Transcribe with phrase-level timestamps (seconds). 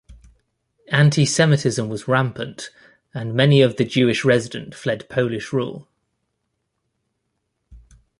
[0.91, 2.71] Anti-Semitism was rampant,
[3.13, 5.87] and many of the Jewish resident fled Polish rule.